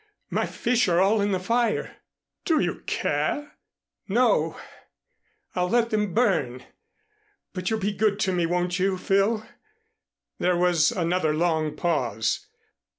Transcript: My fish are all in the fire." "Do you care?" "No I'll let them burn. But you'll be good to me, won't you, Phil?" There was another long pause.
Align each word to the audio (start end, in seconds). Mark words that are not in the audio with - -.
My 0.31 0.47
fish 0.47 0.87
are 0.87 0.99
all 0.99 1.21
in 1.21 1.31
the 1.31 1.39
fire." 1.39 1.97
"Do 2.43 2.59
you 2.59 2.79
care?" 2.87 3.51
"No 4.07 4.59
I'll 5.53 5.69
let 5.69 5.91
them 5.91 6.15
burn. 6.15 6.65
But 7.53 7.69
you'll 7.69 7.81
be 7.81 7.93
good 7.93 8.19
to 8.21 8.31
me, 8.31 8.47
won't 8.47 8.79
you, 8.79 8.97
Phil?" 8.97 9.45
There 10.39 10.57
was 10.57 10.91
another 10.91 11.35
long 11.35 11.75
pause. 11.75 12.47